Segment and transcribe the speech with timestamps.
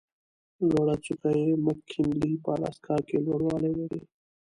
[0.67, 4.01] لوړه څوکه یې مک کینلي په الاسکا کې لوړوالی لري.